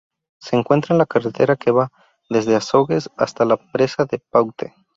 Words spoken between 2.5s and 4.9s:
Azogues hasta la presa de Paute.